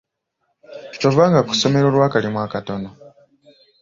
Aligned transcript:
Tovanga 1.01 1.39
ku 1.47 1.53
ssomero 1.55 1.87
olw'akalimu 1.89 2.39
akatono. 2.45 2.89